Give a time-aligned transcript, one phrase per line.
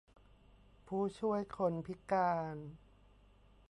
[0.87, 2.57] ผู้ช่วยคนพิการ